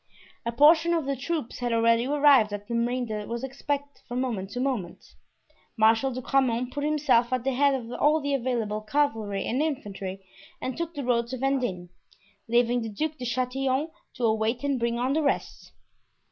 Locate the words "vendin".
11.37-11.89